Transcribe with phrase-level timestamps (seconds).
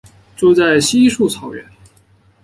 [0.35, 1.63] 住在稀树草原。